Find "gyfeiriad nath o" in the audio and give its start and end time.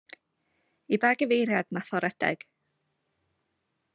1.19-2.03